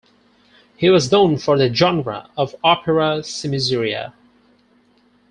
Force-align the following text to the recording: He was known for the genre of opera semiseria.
He 0.77 0.89
was 0.89 1.11
known 1.11 1.37
for 1.37 1.59
the 1.59 1.71
genre 1.71 2.31
of 2.35 2.55
opera 2.63 3.19
semiseria. 3.21 4.13